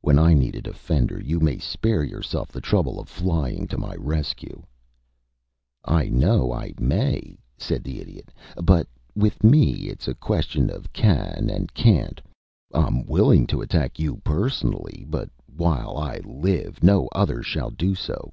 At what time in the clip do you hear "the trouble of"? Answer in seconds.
2.50-3.08